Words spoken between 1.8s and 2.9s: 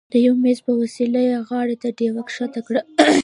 ته ډیوه ښکته کړه.